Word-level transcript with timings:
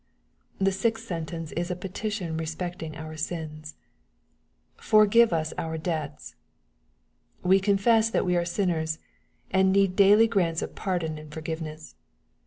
The 0.57 0.71
sixth 0.71 1.05
sentence 1.05 1.51
is 1.51 1.69
a 1.69 1.75
petition 1.75 2.35
respecting 2.35 2.95
our 2.95 3.15
sine: 3.15 3.61
^'Eorgive 4.79 5.31
us 5.31 5.53
our 5.59 5.77
debts." 5.77 6.33
We 7.43 7.59
confess 7.59 8.09
that 8.09 8.25
we 8.25 8.35
are 8.35 8.43
sin 8.43 8.69
ners, 8.69 8.97
and 9.51 9.71
need 9.71 9.95
daily 9.95 10.27
grants 10.27 10.63
of 10.63 10.73
pardon 10.73 11.19
and 11.19 11.31
forgiveness. 11.31 11.93